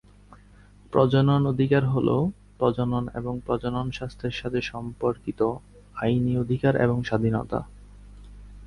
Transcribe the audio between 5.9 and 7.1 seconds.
আইনি অধিকার এবং